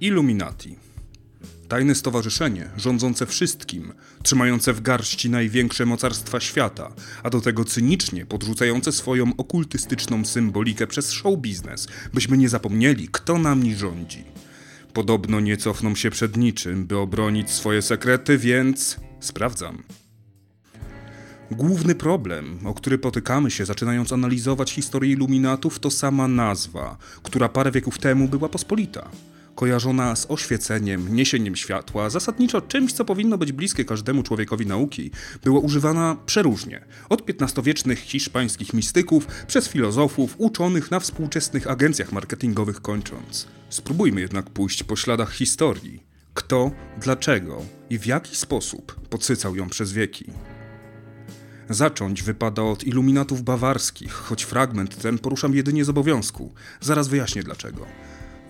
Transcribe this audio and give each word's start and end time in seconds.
Illuminati. 0.00 0.76
Tajne 1.68 1.94
stowarzyszenie, 1.94 2.70
rządzące 2.76 3.26
wszystkim, 3.26 3.92
trzymające 4.22 4.72
w 4.72 4.80
garści 4.80 5.30
największe 5.30 5.86
mocarstwa 5.86 6.40
świata, 6.40 6.92
a 7.22 7.30
do 7.30 7.40
tego 7.40 7.64
cynicznie 7.64 8.26
podrzucające 8.26 8.92
swoją 8.92 9.36
okultystyczną 9.36 10.24
symbolikę 10.24 10.86
przez 10.86 11.10
show 11.12 11.38
biznes, 11.38 11.88
byśmy 12.14 12.38
nie 12.38 12.48
zapomnieli, 12.48 13.08
kto 13.12 13.38
nami 13.38 13.74
rządzi. 13.74 14.24
Podobno 14.92 15.40
nie 15.40 15.56
cofną 15.56 15.94
się 15.94 16.10
przed 16.10 16.36
niczym, 16.36 16.86
by 16.86 16.98
obronić 16.98 17.50
swoje 17.50 17.82
sekrety, 17.82 18.38
więc 18.38 18.96
sprawdzam. 19.20 19.82
Główny 21.50 21.94
problem, 21.94 22.66
o 22.66 22.74
który 22.74 22.98
potykamy 22.98 23.50
się 23.50 23.64
zaczynając 23.64 24.12
analizować 24.12 24.72
historię 24.72 25.12
iluminatów, 25.12 25.78
to 25.78 25.90
sama 25.90 26.28
nazwa, 26.28 26.96
która 27.22 27.48
parę 27.48 27.70
wieków 27.70 27.98
temu 27.98 28.28
była 28.28 28.48
pospolita. 28.48 29.10
Kojarzona 29.54 30.16
z 30.16 30.26
oświeceniem, 30.30 31.16
niesieniem 31.16 31.56
światła, 31.56 32.10
zasadniczo 32.10 32.60
czymś, 32.60 32.92
co 32.92 33.04
powinno 33.04 33.38
być 33.38 33.52
bliskie 33.52 33.84
każdemu 33.84 34.22
człowiekowi 34.22 34.66
nauki, 34.66 35.10
była 35.44 35.60
używana 35.60 36.16
przeróżnie. 36.26 36.84
Od 37.08 37.22
XV-wiecznych 37.30 37.98
hiszpańskich 37.98 38.74
mistyków, 38.74 39.26
przez 39.46 39.68
filozofów, 39.68 40.34
uczonych 40.38 40.90
na 40.90 41.00
współczesnych 41.00 41.70
agencjach 41.70 42.12
marketingowych 42.12 42.80
kończąc. 42.80 43.46
Spróbujmy 43.68 44.20
jednak 44.20 44.50
pójść 44.50 44.82
po 44.82 44.96
śladach 44.96 45.32
historii. 45.32 46.02
Kto, 46.34 46.70
dlaczego 47.00 47.62
i 47.90 47.98
w 47.98 48.06
jaki 48.06 48.36
sposób 48.36 49.00
podsycał 49.08 49.56
ją 49.56 49.68
przez 49.68 49.92
wieki. 49.92 50.32
Zacząć 51.70 52.22
wypada 52.22 52.62
od 52.62 52.84
iluminatów 52.84 53.42
bawarskich, 53.42 54.12
choć 54.12 54.42
fragment 54.42 55.02
ten 55.02 55.18
poruszam 55.18 55.54
jedynie 55.54 55.84
z 55.84 55.88
obowiązku. 55.88 56.52
Zaraz 56.80 57.08
wyjaśnię 57.08 57.42
dlaczego. 57.42 57.86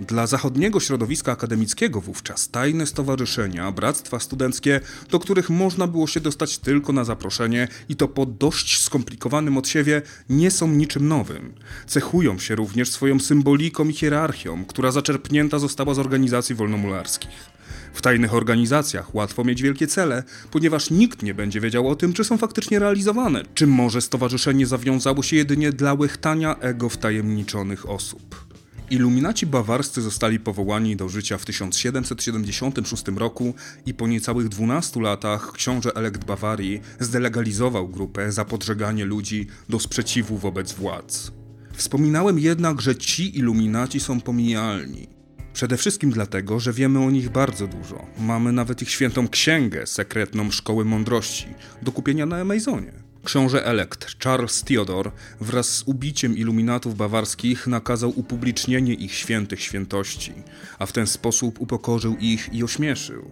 Dla 0.01 0.27
zachodniego 0.27 0.81
środowiska 0.81 1.33
akademickiego 1.33 2.01
wówczas 2.01 2.49
tajne 2.49 2.87
stowarzyszenia, 2.87 3.73
bractwa 3.73 4.21
studenckie, 4.21 4.81
do 5.11 5.19
których 5.19 5.51
można 5.51 5.87
było 5.87 6.07
się 6.07 6.21
dostać 6.21 6.59
tylko 6.59 6.93
na 6.93 7.05
zaproszenie 7.05 7.69
i 7.89 7.97
to 7.97 8.09
po 8.09 8.27
dość 8.27 8.81
skomplikowanym 8.81 9.57
odsiewie, 9.57 10.03
nie 10.31 10.51
są 10.51 10.69
niczym 10.69 11.09
nowym. 11.09 11.53
Cechują 11.87 12.39
się 12.39 12.55
również 12.55 12.91
swoją 12.91 13.21
symboliką 13.21 13.89
i 13.89 13.93
hierarchią, 13.93 14.65
która 14.65 14.93
zaczerpnięta 14.93 15.59
została 15.59 15.95
z 15.95 15.99
organizacji 15.99 16.55
wolnomularskich. 16.55 17.51
W 17.95 18.03
tajnych 18.03 18.35
organizacjach 18.35 19.15
łatwo 19.15 19.45
mieć 19.45 19.63
wielkie 19.63 19.87
cele, 19.87 20.23
ponieważ 20.51 20.91
nikt 20.91 21.23
nie 21.23 21.35
będzie 21.35 21.61
wiedział 21.61 21.89
o 21.89 21.97
tym, 21.97 22.13
czy 22.13 22.25
są 22.25 22.39
faktycznie 22.39 22.79
realizowane, 22.79 23.43
czy 23.55 23.67
może 23.67 24.01
stowarzyszenie 24.01 24.67
zawiązało 24.67 25.23
się 25.23 25.37
jedynie 25.37 25.73
dla 25.73 25.95
łechtania 25.95 26.57
ego 26.57 26.89
wtajemniczonych 26.89 27.89
osób. 27.89 28.50
Iluminaci 28.91 29.47
bawarscy 29.47 30.03
zostali 30.03 30.41
powołani 30.41 30.97
do 30.97 31.09
życia 31.09 31.39
w 31.39 31.45
1776 31.45 33.05
roku 33.17 33.55
i 33.87 33.95
po 33.95 34.07
niecałych 34.07 34.49
12 34.49 35.01
latach 35.01 35.53
książę 35.53 35.91
elekt 35.95 36.25
Bawarii 36.25 36.81
zdelegalizował 37.01 37.89
grupę 37.89 38.33
za 38.33 38.45
podżeganie 38.45 39.05
ludzi 39.05 39.47
do 39.69 39.81
sprzeciwu 39.81 40.39
wobec 40.39 40.73
władz. 40.73 41.33
Wspominałem 41.73 42.39
jednak, 42.39 42.81
że 42.81 42.97
ci 42.97 43.39
iluminaci 43.39 44.01
są 44.01 44.21
pomijalni. 44.21 45.09
Przede 45.53 45.77
wszystkim 45.77 46.11
dlatego, 46.11 46.61
że 46.61 46.73
wiemy 46.73 46.99
o 46.99 47.11
nich 47.11 47.29
bardzo 47.29 47.67
dużo. 47.67 48.07
Mamy 48.19 48.53
nawet 48.53 48.83
ich 48.83 48.91
świętą 48.91 49.29
księgę, 49.29 49.87
sekretną 49.87 50.51
szkoły 50.51 50.85
mądrości, 50.85 51.47
do 51.83 51.93
kupienia 51.93 52.27
na 52.27 52.37
Amazonie. 52.37 53.10
Książę 53.25 53.67
elekt 53.67 54.23
Charles 54.25 54.65
Theodor 54.65 55.13
wraz 55.41 55.69
z 55.69 55.83
ubiciem 55.87 56.37
iluminatów 56.37 56.97
bawarskich 56.97 57.67
nakazał 57.67 58.13
upublicznienie 58.19 58.95
ich 58.95 59.15
świętych 59.15 59.63
świętości, 59.63 60.33
a 60.79 60.87
w 60.87 60.93
ten 60.93 61.07
sposób 61.07 61.61
upokorzył 61.61 62.17
ich 62.17 62.55
i 62.55 62.65
ośmieszył. 62.65 63.31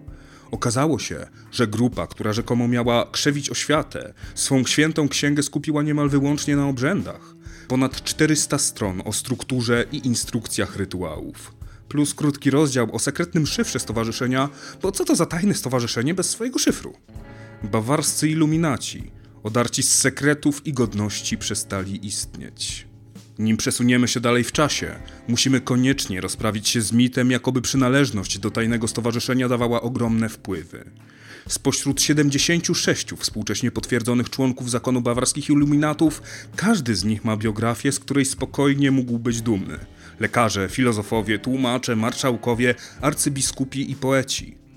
Okazało 0.50 0.98
się, 0.98 1.26
że 1.52 1.66
grupa, 1.66 2.06
która 2.06 2.32
rzekomo 2.32 2.68
miała 2.68 3.06
krzewić 3.10 3.50
oświatę, 3.50 4.14
swą 4.34 4.64
świętą 4.64 5.08
księgę 5.08 5.42
skupiła 5.42 5.82
niemal 5.82 6.08
wyłącznie 6.08 6.56
na 6.56 6.68
obrzędach. 6.68 7.34
Ponad 7.68 8.02
400 8.02 8.58
stron 8.58 9.02
o 9.04 9.12
strukturze 9.12 9.84
i 9.92 10.06
instrukcjach 10.06 10.76
rytuałów. 10.76 11.52
Plus 11.88 12.14
krótki 12.14 12.50
rozdział 12.50 12.94
o 12.94 12.98
sekretnym 12.98 13.46
szyfrze 13.46 13.78
stowarzyszenia, 13.78 14.48
bo 14.82 14.92
co 14.92 15.04
to 15.04 15.16
za 15.16 15.26
tajne 15.26 15.54
stowarzyszenie 15.54 16.14
bez 16.14 16.30
swojego 16.30 16.58
szyfru? 16.58 16.94
Bawarscy 17.62 18.28
iluminaci, 18.28 19.10
odarci 19.48 19.82
z 19.82 19.94
sekretów 19.94 20.66
i 20.66 20.72
godności 20.72 21.38
przestali 21.38 22.06
istnieć. 22.06 22.86
Nim 23.38 23.56
przesuniemy 23.56 24.08
się 24.08 24.20
dalej 24.20 24.44
w 24.44 24.52
czasie, 24.52 24.94
musimy 25.28 25.60
koniecznie 25.60 26.20
rozprawić 26.20 26.68
się 26.68 26.80
z 26.80 26.92
mitem, 26.92 27.30
jakoby 27.30 27.62
przynależność 27.62 28.38
do 28.38 28.50
tajnego 28.50 28.88
stowarzyszenia 28.88 29.48
dawała 29.48 29.80
ogromne 29.80 30.28
wpływy. 30.28 30.90
Spośród 31.48 32.02
76 32.02 33.08
współcześnie 33.18 33.70
potwierdzonych 33.70 34.30
członków 34.30 34.70
zakonu 34.70 35.00
bawarskich 35.00 35.50
iluminatów, 35.50 36.22
każdy 36.56 36.96
z 36.96 37.04
nich 37.04 37.24
ma 37.24 37.36
biografię, 37.36 37.92
z 37.92 37.98
której 37.98 38.24
spokojnie 38.24 38.90
mógł 38.90 39.18
być 39.18 39.42
dumny. 39.42 39.78
Lekarze, 40.20 40.68
filozofowie, 40.68 41.38
tłumacze, 41.38 41.96
marszałkowie, 41.96 42.74
arcybiskupi 43.00 43.90
i 43.90 43.94
poeci. 43.94 44.67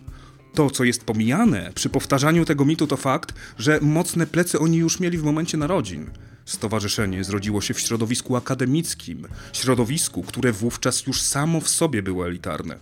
To, 0.54 0.70
co 0.70 0.84
jest 0.84 1.04
pomijane 1.04 1.72
przy 1.76 1.90
powtarzaniu 1.90 2.46
tego 2.46 2.66
mitu, 2.66 2.88
to 2.88 2.98
fakt, 2.98 3.34
że 3.58 3.80
mocne 3.82 4.28
plecy 4.28 4.60
oni 4.60 4.78
już 4.78 5.00
mieli 5.00 5.18
w 5.18 5.24
momencie 5.24 5.58
narodzin. 5.58 6.10
Stowarzyszenie 6.46 7.24
zrodziło 7.24 7.62
się 7.62 7.74
w 7.74 7.80
środowisku 7.80 8.36
akademickim, 8.36 9.28
środowisku, 9.54 10.24
które 10.24 10.52
wówczas 10.52 11.08
już 11.08 11.22
samo 11.22 11.62
w 11.62 11.70
sobie 11.70 12.04
było 12.04 12.28
elitarne. 12.28 12.80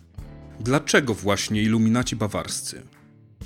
Dlaczego 0.59 1.13
właśnie 1.13 1.63
iluminaci 1.63 2.15
bawarscy? 2.15 2.81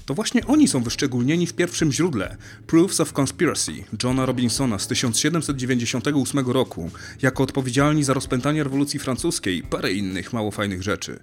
To 0.05 0.13
właśnie 0.13 0.47
oni 0.47 0.67
są 0.67 0.83
wyszczególnieni 0.83 1.47
w 1.47 1.53
pierwszym 1.53 1.91
źródle 1.91 2.37
Proofs 2.67 2.99
of 2.99 3.19
Conspiracy 3.19 3.71
Johna 4.03 4.25
Robinsona 4.25 4.79
z 4.79 4.87
1798 4.87 6.51
roku 6.51 6.91
jako 7.21 7.43
odpowiedzialni 7.43 8.03
za 8.03 8.13
rozpętanie 8.13 8.63
rewolucji 8.63 8.99
francuskiej 8.99 9.57
i 9.57 9.63
parę 9.63 9.93
innych 9.93 10.33
mało 10.33 10.51
fajnych 10.51 10.83
rzeczy. 10.83 11.19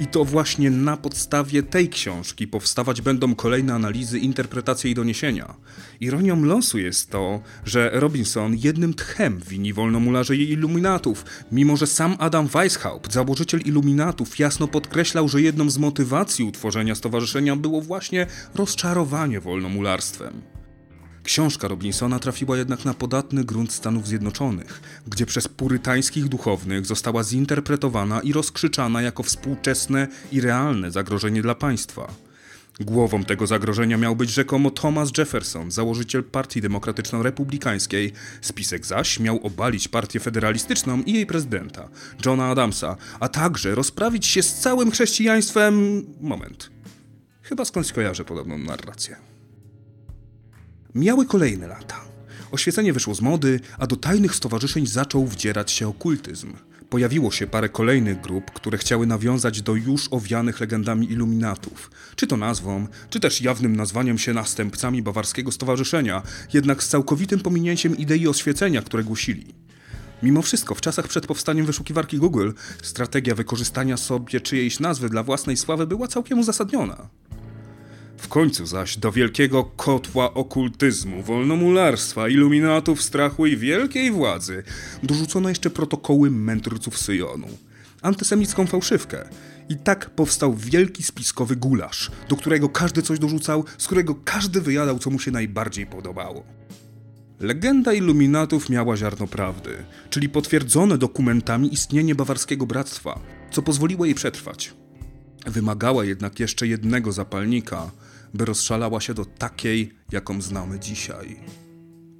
I 0.00 0.06
to 0.06 0.24
właśnie 0.24 0.70
na 0.70 0.96
podstawie 0.96 1.62
tej 1.62 1.88
książki 1.88 2.46
powstawać 2.46 3.00
będą 3.00 3.34
kolejne 3.34 3.74
analizy, 3.74 4.18
interpretacje 4.18 4.90
i 4.90 4.94
doniesienia. 4.94 5.54
Ironią 6.00 6.44
losu 6.44 6.78
jest 6.78 7.10
to, 7.10 7.40
że 7.64 7.90
Robinson 7.92 8.56
jednym 8.56 8.94
tchem 8.94 9.40
wini 9.48 9.72
wolnomularze 9.72 10.36
i 10.36 10.50
iluminatów, 10.52 11.24
mimo 11.52 11.76
że 11.76 11.86
sam 11.86 12.16
Adam 12.18 12.46
Weishaupt, 12.46 13.12
założyciel 13.12 13.60
iluminatów, 13.60 14.38
jasno 14.38 14.68
podkreślał, 14.68 15.28
że 15.28 15.42
jedną 15.42 15.70
z 15.70 15.78
motywacji 15.78 16.44
utworzenia 16.44 16.94
stowarzyszenia 16.94 17.56
było 17.56 17.80
właśnie 17.80 18.21
rozczarowanie 18.54 19.40
wolnomularstwem. 19.40 20.42
Książka 21.22 21.68
Robinsona 21.68 22.18
trafiła 22.18 22.56
jednak 22.56 22.84
na 22.84 22.94
podatny 22.94 23.44
grunt 23.44 23.72
Stanów 23.72 24.06
Zjednoczonych, 24.06 24.80
gdzie 25.06 25.26
przez 25.26 25.48
purytańskich 25.48 26.28
duchownych 26.28 26.86
została 26.86 27.22
zinterpretowana 27.22 28.20
i 28.20 28.32
rozkrzyczana 28.32 29.02
jako 29.02 29.22
współczesne 29.22 30.08
i 30.32 30.40
realne 30.40 30.90
zagrożenie 30.90 31.42
dla 31.42 31.54
państwa. 31.54 32.14
Głową 32.80 33.24
tego 33.24 33.46
zagrożenia 33.46 33.98
miał 33.98 34.16
być 34.16 34.30
rzekomo 34.30 34.70
Thomas 34.70 35.10
Jefferson, 35.18 35.70
założyciel 35.70 36.24
Partii 36.24 36.62
Demokratyczno-Republikańskiej. 36.62 38.12
Spisek 38.40 38.86
zaś 38.86 39.20
miał 39.20 39.46
obalić 39.46 39.88
partię 39.88 40.20
federalistyczną 40.20 41.02
i 41.02 41.12
jej 41.12 41.26
prezydenta, 41.26 41.88
Johna 42.26 42.50
Adamsa, 42.50 42.96
a 43.20 43.28
także 43.28 43.74
rozprawić 43.74 44.26
się 44.26 44.42
z 44.42 44.54
całym 44.54 44.90
chrześcijaństwem. 44.90 46.04
Moment. 46.20 46.70
Chyba 47.52 47.64
skądś 47.64 47.92
kojarzę 47.92 48.24
podobną 48.24 48.58
narrację. 48.58 49.16
Miały 50.94 51.26
kolejne 51.26 51.66
lata. 51.66 52.00
Oświecenie 52.52 52.92
wyszło 52.92 53.14
z 53.14 53.20
mody, 53.20 53.60
a 53.78 53.86
do 53.86 53.96
tajnych 53.96 54.34
stowarzyszeń 54.34 54.86
zaczął 54.86 55.26
wdzierać 55.26 55.70
się 55.70 55.88
okultyzm. 55.88 56.52
Pojawiło 56.90 57.30
się 57.30 57.46
parę 57.46 57.68
kolejnych 57.68 58.20
grup, 58.20 58.50
które 58.50 58.78
chciały 58.78 59.06
nawiązać 59.06 59.62
do 59.62 59.74
już 59.74 60.08
owianych 60.10 60.60
legendami 60.60 61.12
iluminatów. 61.12 61.90
Czy 62.16 62.26
to 62.26 62.36
nazwą, 62.36 62.86
czy 63.10 63.20
też 63.20 63.40
jawnym 63.40 63.76
nazwaniem 63.76 64.18
się 64.18 64.32
następcami 64.32 65.02
bawarskiego 65.02 65.52
stowarzyszenia, 65.52 66.22
jednak 66.52 66.82
z 66.82 66.88
całkowitym 66.88 67.40
pominięciem 67.40 67.96
idei 67.96 68.28
oświecenia, 68.28 68.82
które 68.82 69.04
głosili. 69.04 69.54
Mimo 70.22 70.42
wszystko, 70.42 70.74
w 70.74 70.80
czasach 70.80 71.08
przed 71.08 71.26
powstaniem 71.26 71.66
wyszukiwarki 71.66 72.18
Google, 72.18 72.50
strategia 72.82 73.34
wykorzystania 73.34 73.96
sobie 73.96 74.40
czyjejś 74.40 74.80
nazwy 74.80 75.08
dla 75.08 75.22
własnej 75.22 75.56
sławy 75.56 75.86
była 75.86 76.08
całkiem 76.08 76.38
uzasadniona. 76.38 77.08
W 78.22 78.28
końcu 78.28 78.66
zaś 78.66 78.96
do 78.96 79.12
wielkiego 79.12 79.64
kotła 79.64 80.34
okultyzmu, 80.34 81.22
wolnomularstwa, 81.22 82.28
iluminatów, 82.28 83.02
strachu 83.02 83.46
i 83.46 83.56
wielkiej 83.56 84.10
władzy 84.10 84.62
dorzucono 85.02 85.48
jeszcze 85.48 85.70
protokoły 85.70 86.30
mędrców 86.30 86.98
Syjonu. 86.98 87.46
Antysemicką 88.02 88.66
fałszywkę. 88.66 89.28
I 89.68 89.76
tak 89.76 90.10
powstał 90.10 90.54
wielki 90.54 91.02
spiskowy 91.02 91.56
gulasz, 91.56 92.10
do 92.28 92.36
którego 92.36 92.68
każdy 92.68 93.02
coś 93.02 93.18
dorzucał, 93.18 93.64
z 93.78 93.86
którego 93.86 94.14
każdy 94.14 94.60
wyjadał, 94.60 94.98
co 94.98 95.10
mu 95.10 95.18
się 95.18 95.30
najbardziej 95.30 95.86
podobało. 95.86 96.44
Legenda 97.40 97.92
iluminatów 97.92 98.68
miała 98.70 98.96
ziarno 98.96 99.26
prawdy, 99.26 99.84
czyli 100.10 100.28
potwierdzone 100.28 100.98
dokumentami 100.98 101.74
istnienie 101.74 102.14
bawarskiego 102.14 102.66
bractwa, 102.66 103.20
co 103.50 103.62
pozwoliło 103.62 104.04
jej 104.04 104.14
przetrwać. 104.14 104.81
Wymagała 105.46 106.04
jednak 106.04 106.40
jeszcze 106.40 106.66
jednego 106.66 107.12
zapalnika, 107.12 107.90
by 108.34 108.44
rozszalała 108.44 109.00
się 109.00 109.14
do 109.14 109.24
takiej, 109.24 109.92
jaką 110.12 110.42
znamy 110.42 110.80
dzisiaj. 110.80 111.36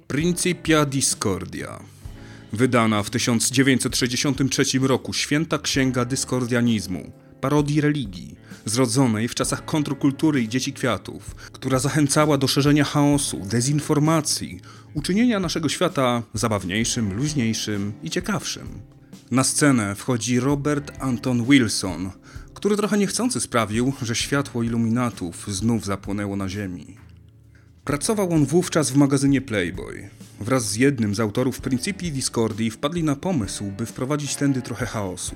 Principia 0.07 0.85
Discordia. 0.85 1.79
Wydana 2.53 3.03
w 3.03 3.09
1963 3.09 4.63
roku 4.81 5.13
święta 5.13 5.59
księga 5.59 6.05
dyskordianizmu, 6.05 7.11
parodii 7.41 7.81
religii, 7.81 8.35
zrodzonej 8.65 9.27
w 9.27 9.35
czasach 9.35 9.65
kontrkultury 9.65 10.41
i 10.41 10.49
dzieci 10.49 10.73
kwiatów, 10.73 11.35
która 11.35 11.79
zachęcała 11.79 12.37
do 12.37 12.47
szerzenia 12.47 12.83
chaosu, 12.83 13.39
dezinformacji, 13.39 14.59
uczynienia 14.93 15.39
naszego 15.39 15.69
świata 15.69 16.23
zabawniejszym, 16.33 17.13
luźniejszym 17.13 17.93
i 18.03 18.09
ciekawszym. 18.09 18.67
Na 19.31 19.43
scenę 19.43 19.95
wchodzi 19.95 20.39
Robert 20.39 20.91
Anton 20.99 21.45
Wilson, 21.45 22.11
który 22.63 22.77
trochę 22.77 22.97
niechcący 22.97 23.39
sprawił, 23.39 23.93
że 24.01 24.15
światło 24.15 24.63
iluminatów 24.63 25.47
znów 25.47 25.85
zapłonęło 25.85 26.35
na 26.35 26.49
ziemi. 26.49 26.97
Pracował 27.83 28.33
on 28.33 28.45
wówczas 28.45 28.91
w 28.91 28.95
magazynie 28.95 29.41
Playboy. 29.41 30.09
Wraz 30.39 30.69
z 30.69 30.75
jednym 30.75 31.15
z 31.15 31.19
autorów 31.19 31.61
Principii 31.61 32.11
Discordii 32.11 32.71
wpadli 32.71 33.03
na 33.03 33.15
pomysł, 33.15 33.63
by 33.77 33.85
wprowadzić 33.85 34.35
tędy 34.35 34.61
trochę 34.61 34.85
chaosu. 34.85 35.35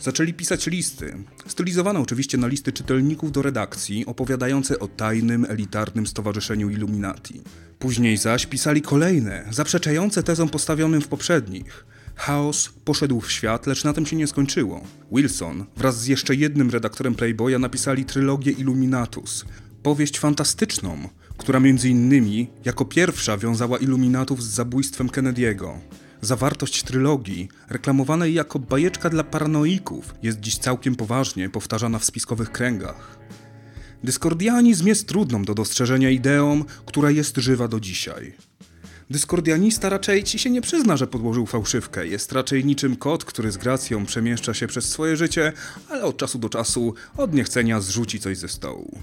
Zaczęli 0.00 0.34
pisać 0.34 0.66
listy, 0.66 1.16
stylizowane 1.46 2.00
oczywiście 2.00 2.38
na 2.38 2.46
listy 2.46 2.72
czytelników 2.72 3.32
do 3.32 3.42
redakcji, 3.42 4.06
opowiadające 4.06 4.78
o 4.78 4.88
tajnym, 4.88 5.46
elitarnym 5.48 6.06
stowarzyszeniu 6.06 6.70
Illuminati. 6.70 7.42
Później 7.78 8.16
zaś 8.16 8.46
pisali 8.46 8.82
kolejne, 8.82 9.44
zaprzeczające 9.50 10.22
tezom 10.22 10.48
postawionym 10.48 11.00
w 11.00 11.08
poprzednich. 11.08 11.84
Chaos 12.14 12.70
poszedł 12.84 13.20
w 13.20 13.32
świat, 13.32 13.66
lecz 13.66 13.84
na 13.84 13.92
tym 13.92 14.06
się 14.06 14.16
nie 14.16 14.26
skończyło. 14.26 14.80
Wilson 15.12 15.64
wraz 15.76 16.00
z 16.00 16.06
jeszcze 16.06 16.34
jednym 16.34 16.70
redaktorem 16.70 17.14
Playboya 17.14 17.58
napisali 17.58 18.04
trylogię 18.04 18.52
Illuminatus, 18.52 19.44
powieść 19.82 20.18
fantastyczną, 20.18 21.08
która 21.38 21.60
między 21.60 21.88
innymi 21.88 22.50
jako 22.64 22.84
pierwsza 22.84 23.38
wiązała 23.38 23.78
Illuminatów 23.78 24.42
z 24.42 24.46
zabójstwem 24.46 25.08
Kennedy'ego. 25.08 25.78
Zawartość 26.20 26.82
trylogii, 26.82 27.48
reklamowanej 27.68 28.34
jako 28.34 28.58
bajeczka 28.58 29.10
dla 29.10 29.24
paranoików, 29.24 30.14
jest 30.22 30.40
dziś 30.40 30.58
całkiem 30.58 30.96
poważnie 30.96 31.50
powtarzana 31.50 31.98
w 31.98 32.04
spiskowych 32.04 32.52
kręgach. 32.52 33.18
Dyskordianizm 34.04 34.86
jest 34.86 35.08
trudną 35.08 35.42
do 35.42 35.54
dostrzeżenia 35.54 36.10
ideą, 36.10 36.64
która 36.86 37.10
jest 37.10 37.36
żywa 37.36 37.68
do 37.68 37.80
dzisiaj. 37.80 38.32
Dyskordianista 39.10 39.88
raczej 39.88 40.24
ci 40.24 40.38
się 40.38 40.50
nie 40.50 40.60
przyzna, 40.60 40.96
że 40.96 41.06
podłożył 41.06 41.46
fałszywkę. 41.46 42.06
Jest 42.06 42.32
raczej 42.32 42.64
niczym 42.64 42.96
kot, 42.96 43.24
który 43.24 43.50
z 43.50 43.56
gracją 43.56 44.06
przemieszcza 44.06 44.54
się 44.54 44.66
przez 44.66 44.84
swoje 44.84 45.16
życie, 45.16 45.52
ale 45.88 46.02
od 46.02 46.16
czasu 46.16 46.38
do 46.38 46.48
czasu 46.48 46.94
od 47.16 47.34
niechcenia 47.34 47.80
zrzuci 47.80 48.20
coś 48.20 48.38
ze 48.38 48.48
stołu. 48.48 48.98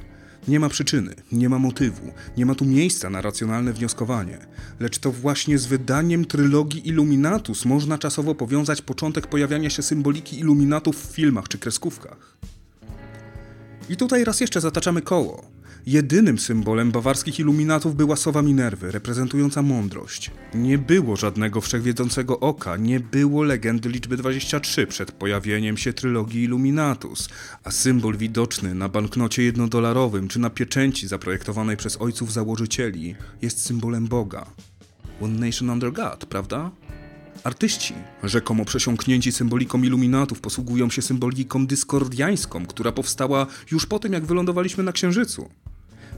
Nie 0.47 0.59
ma 0.59 0.69
przyczyny, 0.69 1.15
nie 1.31 1.49
ma 1.49 1.59
motywu, 1.59 2.11
nie 2.37 2.45
ma 2.45 2.55
tu 2.55 2.65
miejsca 2.65 3.09
na 3.09 3.21
racjonalne 3.21 3.73
wnioskowanie, 3.73 4.37
lecz 4.79 4.97
to 4.97 5.11
właśnie 5.11 5.57
z 5.57 5.65
wydaniem 5.65 6.25
trylogii 6.25 6.87
Illuminatus 6.87 7.65
można 7.65 7.97
czasowo 7.97 8.35
powiązać 8.35 8.81
początek 8.81 9.27
pojawiania 9.27 9.69
się 9.69 9.83
symboliki 9.83 10.39
Illuminatów 10.39 11.07
w 11.07 11.15
filmach 11.15 11.47
czy 11.47 11.57
kreskówkach. 11.57 12.37
I 13.89 13.97
tutaj 13.97 14.23
raz 14.23 14.39
jeszcze 14.39 14.61
zataczamy 14.61 15.01
koło. 15.01 15.56
Jedynym 15.87 16.39
symbolem 16.39 16.91
bawarskich 16.91 17.39
iluminatów 17.39 17.95
była 17.95 18.15
sowa 18.15 18.41
Minerwy, 18.41 18.91
reprezentująca 18.91 19.61
mądrość. 19.61 20.31
Nie 20.53 20.77
było 20.77 21.15
żadnego 21.15 21.61
wszechwiedzącego 21.61 22.39
oka, 22.39 22.77
nie 22.77 22.99
było 22.99 23.43
legendy 23.43 23.89
liczby 23.89 24.17
23 24.17 24.87
przed 24.87 25.11
pojawieniem 25.11 25.77
się 25.77 25.93
trylogii 25.93 26.43
Illuminatus, 26.43 27.29
a 27.63 27.71
symbol 27.71 28.17
widoczny 28.17 28.75
na 28.75 28.89
banknocie 28.89 29.43
jednodolarowym 29.43 30.27
czy 30.27 30.39
na 30.39 30.49
pieczęci 30.49 31.07
zaprojektowanej 31.07 31.77
przez 31.77 32.01
ojców 32.01 32.33
założycieli 32.33 33.15
jest 33.41 33.65
symbolem 33.65 34.07
Boga. 34.07 34.45
One 35.21 35.39
Nation 35.45 35.69
Under 35.69 35.93
God, 35.93 36.25
prawda? 36.25 36.71
Artyści, 37.43 37.93
rzekomo 38.23 38.65
przesiąknięci 38.65 39.31
symboliką 39.31 39.83
iluminatów, 39.83 40.41
posługują 40.41 40.89
się 40.89 41.01
symboliką 41.01 41.67
dyskordiańską, 41.67 42.65
która 42.65 42.91
powstała 42.91 43.47
już 43.71 43.85
po 43.85 43.99
tym, 43.99 44.13
jak 44.13 44.25
wylądowaliśmy 44.25 44.83
na 44.83 44.91
Księżycu. 44.91 45.49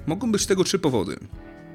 Mogą 0.10 0.32
być 0.32 0.46
tego 0.46 0.64
trzy 0.64 0.80
powody. 0.80 1.20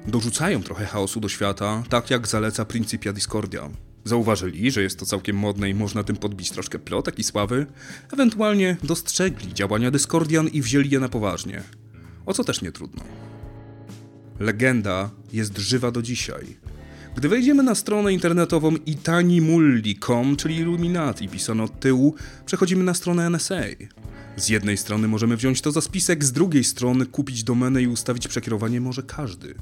Dorzucają 0.07 0.63
trochę 0.63 0.85
chaosu 0.85 1.19
do 1.19 1.29
świata, 1.29 1.83
tak 1.89 2.09
jak 2.09 2.27
zaleca 2.27 2.65
Principia 2.65 3.13
Discordia. 3.13 3.69
Zauważyli, 4.03 4.71
że 4.71 4.81
jest 4.81 4.99
to 4.99 5.05
całkiem 5.05 5.37
modne 5.37 5.69
i 5.69 5.73
można 5.73 6.03
tym 6.03 6.15
podbić 6.15 6.51
troszkę 6.51 6.79
plotek 6.79 7.19
i 7.19 7.23
sławy, 7.23 7.65
ewentualnie 8.13 8.77
dostrzegli 8.83 9.53
działania 9.53 9.91
Discordian 9.91 10.47
i 10.47 10.61
wzięli 10.61 10.89
je 10.89 10.99
na 10.99 11.09
poważnie. 11.09 11.63
O 12.25 12.33
co 12.33 12.43
też 12.43 12.61
nie 12.61 12.71
trudno. 12.71 13.03
Legenda 14.39 15.09
jest 15.33 15.57
żywa 15.57 15.91
do 15.91 16.01
dzisiaj. 16.01 16.57
Gdy 17.15 17.29
wejdziemy 17.29 17.63
na 17.63 17.75
stronę 17.75 18.13
internetową 18.13 18.75
itanimulli.com, 18.85 20.35
czyli 20.35 20.55
Illuminati 20.55 21.29
pisano 21.29 21.63
od 21.63 21.79
tyłu, 21.79 22.15
przechodzimy 22.45 22.83
na 22.83 22.93
stronę 22.93 23.29
NSA. 23.29 23.61
Z 24.35 24.49
jednej 24.49 24.77
strony 24.77 25.07
możemy 25.07 25.37
wziąć 25.37 25.61
to 25.61 25.71
za 25.71 25.81
spisek, 25.81 26.23
z 26.23 26.31
drugiej 26.31 26.63
strony 26.63 27.05
kupić 27.05 27.43
domenę 27.43 27.81
i 27.81 27.87
ustawić 27.87 28.27
przekierowanie 28.27 28.81
może 28.81 29.03
każdy. 29.03 29.55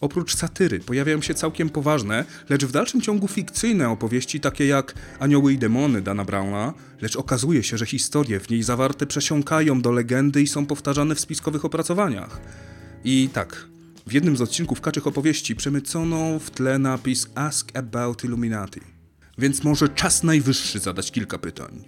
Oprócz 0.00 0.36
satyry 0.36 0.80
pojawiają 0.80 1.22
się 1.22 1.34
całkiem 1.34 1.70
poważne, 1.70 2.24
lecz 2.48 2.64
w 2.64 2.72
dalszym 2.72 3.00
ciągu 3.00 3.28
fikcyjne 3.28 3.88
opowieści 3.88 4.40
takie 4.40 4.66
jak 4.66 4.94
Anioły 5.18 5.52
i 5.52 5.58
demony 5.58 6.02
Dana 6.02 6.24
Browna, 6.24 6.74
lecz 7.00 7.16
okazuje 7.16 7.62
się, 7.62 7.78
że 7.78 7.86
historie 7.86 8.40
w 8.40 8.50
niej 8.50 8.62
zawarte 8.62 9.06
przesiąkają 9.06 9.80
do 9.80 9.92
legendy 9.92 10.42
i 10.42 10.46
są 10.46 10.66
powtarzane 10.66 11.14
w 11.14 11.20
spiskowych 11.20 11.64
opracowaniach. 11.64 12.40
I 13.04 13.28
tak, 13.32 13.67
w 14.08 14.12
jednym 14.12 14.36
z 14.36 14.40
odcinków 14.40 14.80
Kaczych 14.80 15.06
Opowieści 15.06 15.56
przemycono 15.56 16.38
w 16.38 16.50
tle 16.50 16.78
napis 16.78 17.26
Ask 17.34 17.76
About 17.76 18.24
Illuminati. 18.24 18.80
Więc 19.38 19.64
może 19.64 19.88
czas 19.88 20.22
najwyższy 20.22 20.78
zadać 20.78 21.12
kilka 21.12 21.38
pytań. 21.38 21.84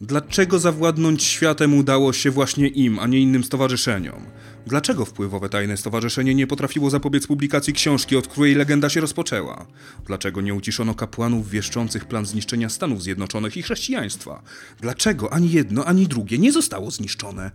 Dlaczego 0.00 0.58
zawładnąć 0.58 1.22
światem 1.22 1.74
udało 1.74 2.12
się 2.12 2.30
właśnie 2.30 2.68
im, 2.68 2.98
a 2.98 3.06
nie 3.06 3.18
innym 3.18 3.44
stowarzyszeniom? 3.44 4.26
Dlaczego 4.66 5.04
wpływowe 5.04 5.48
tajne 5.48 5.76
stowarzyszenie 5.76 6.34
nie 6.34 6.46
potrafiło 6.46 6.90
zapobiec 6.90 7.26
publikacji 7.26 7.72
książki, 7.72 8.16
od 8.16 8.28
której 8.28 8.54
legenda 8.54 8.88
się 8.88 9.00
rozpoczęła? 9.00 9.66
Dlaczego 10.06 10.40
nie 10.40 10.54
uciszono 10.54 10.94
kapłanów 10.94 11.50
wieszczących 11.50 12.04
plan 12.04 12.26
zniszczenia 12.26 12.68
Stanów 12.68 13.02
Zjednoczonych 13.02 13.56
i 13.56 13.62
chrześcijaństwa? 13.62 14.42
Dlaczego 14.80 15.32
ani 15.32 15.50
jedno, 15.50 15.84
ani 15.84 16.06
drugie 16.06 16.38
nie 16.38 16.52
zostało 16.52 16.90
zniszczone? 16.90 17.50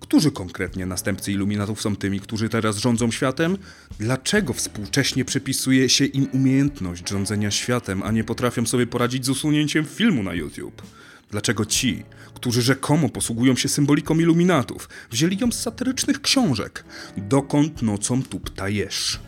Którzy 0.00 0.30
konkretnie 0.30 0.86
następcy 0.86 1.32
iluminatów 1.32 1.80
są 1.80 1.96
tymi, 1.96 2.20
którzy 2.20 2.48
teraz 2.48 2.76
rządzą 2.76 3.10
światem? 3.10 3.58
Dlaczego 3.98 4.52
współcześnie 4.52 5.24
przypisuje 5.24 5.88
się 5.88 6.04
im 6.04 6.28
umiejętność 6.32 7.08
rządzenia 7.08 7.50
światem, 7.50 8.02
a 8.02 8.10
nie 8.10 8.24
potrafią 8.24 8.66
sobie 8.66 8.86
poradzić 8.86 9.26
z 9.26 9.28
usunięciem 9.28 9.84
filmu 9.84 10.22
na 10.22 10.34
YouTube? 10.34 10.82
Dlaczego 11.30 11.64
ci, 11.64 12.04
którzy 12.34 12.62
rzekomo 12.62 13.08
posługują 13.08 13.56
się 13.56 13.68
symboliką 13.68 14.18
iluminatów, 14.18 14.88
wzięli 15.10 15.38
ją 15.38 15.52
z 15.52 15.60
satyrycznych 15.60 16.20
książek? 16.22 16.84
Dokąd 17.16 17.82
nocą 17.82 18.22
tu 18.22 18.40
ptajesz? 18.40 19.20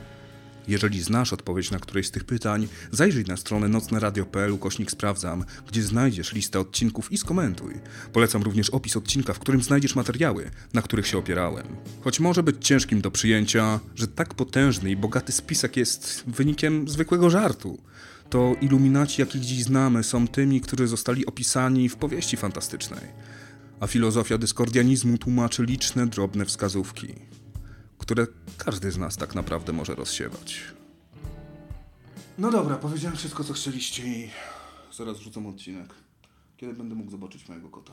Jeżeli 0.69 1.03
znasz 1.03 1.33
odpowiedź 1.33 1.71
na 1.71 1.79
któreś 1.79 2.07
z 2.07 2.11
tych 2.11 2.25
pytań, 2.25 2.69
zajrzyj 2.93 3.25
na 3.25 3.37
stronę 3.37 3.69
nocneradio.pl 3.69 4.59
kośnik 4.59 4.91
sprawdzam, 4.91 5.45
gdzie 5.69 5.83
znajdziesz 5.83 6.33
listę 6.33 6.61
odcinków 6.61 7.13
i 7.13 7.19
skomentuj. 7.19 7.75
Polecam 8.13 8.43
również 8.43 8.71
opis 8.71 8.97
odcinka, 8.97 9.33
w 9.33 9.39
którym 9.39 9.63
znajdziesz 9.63 9.95
materiały, 9.95 10.51
na 10.75 10.83
których 10.83 11.07
się 11.07 11.19
opierałem. 11.19 11.67
Choć 12.01 12.21
może 12.21 12.43
być 12.43 12.67
ciężkim 12.67 13.01
do 13.01 13.11
przyjęcia, 13.11 13.81
że 13.95 14.09
tak 14.09 14.35
potężny 14.35 14.91
i 14.91 14.97
bogaty 14.97 15.33
spisek 15.33 15.77
jest 15.77 16.25
wynikiem 16.27 16.89
zwykłego 16.89 17.31
żartu 17.31 17.79
to 18.31 18.55
iluminaci, 18.61 19.21
jakich 19.21 19.43
dziś 19.43 19.63
znamy, 19.65 20.05
są 20.05 20.29
tymi, 20.29 20.61
którzy 20.61 20.87
zostali 20.87 21.27
opisani 21.27 21.89
w 21.89 21.97
powieści 21.97 22.37
fantastycznej. 22.37 23.01
A 23.81 23.87
filozofia 23.87 24.39
dyskordianizmu 24.39 25.19
tłumaczy 25.19 25.65
liczne, 25.65 26.07
drobne 26.07 26.45
wskazówki, 26.45 27.15
które 27.99 28.27
każdy 28.59 28.91
z 28.91 28.99
nas 28.99 29.17
tak 29.17 29.35
naprawdę 29.35 29.73
może 29.73 29.95
rozsiewać. 29.95 30.61
No 32.39 32.51
dobra, 32.51 32.77
powiedziałem 32.77 33.17
wszystko, 33.17 33.45
co 33.45 33.53
chcieliście 33.53 34.07
i 34.07 34.31
zaraz 34.93 35.19
wrzucam 35.19 35.47
odcinek. 35.47 35.95
Kiedy 36.57 36.75
będę 36.75 36.95
mógł 36.95 37.11
zobaczyć 37.11 37.49
mojego 37.49 37.69
kota? 37.69 37.93